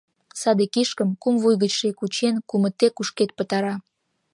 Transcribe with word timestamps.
Саде 0.41 0.65
кишкым, 0.73 1.09
кум 1.21 1.35
вуй 1.41 1.55
гычше 1.63 1.89
кучен, 1.99 2.35
кумыте 2.49 2.87
кушкед 2.95 3.29
пытара. 3.37 3.75